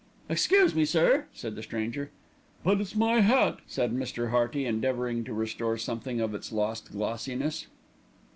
"Excuse 0.29 0.73
me, 0.73 0.83
sir!" 0.83 1.27
said 1.31 1.53
the 1.55 1.61
stranger. 1.61 2.09
"But 2.63 2.81
it's 2.81 2.95
my 2.95 3.19
hat," 3.19 3.59
said 3.67 3.93
Mr. 3.95 4.31
Hearty, 4.31 4.65
endeavouring 4.65 5.23
to 5.25 5.33
restore 5.35 5.77
something 5.77 6.19
of 6.19 6.33
its 6.33 6.51
lost 6.51 6.91
glossiness. 6.91 7.67